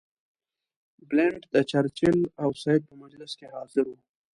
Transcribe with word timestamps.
بلنټ 1.09 1.41
د 1.53 1.55
چرچل 1.71 2.17
او 2.41 2.49
سید 2.61 2.81
په 2.89 2.93
مجلس 3.03 3.31
کې 3.39 3.47
حاضر 3.55 3.85
وو. 3.87 3.97